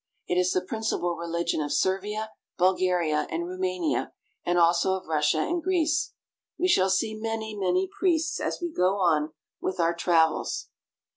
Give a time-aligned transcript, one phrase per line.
[0.27, 5.61] It is the principal religion of Servia, Bulgaria, and Roumania, and also of Russia and
[5.61, 6.13] Greece.
[6.57, 10.69] We shall see many, many priests as we go on with our travels.